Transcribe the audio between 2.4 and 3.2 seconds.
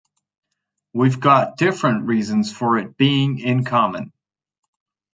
for it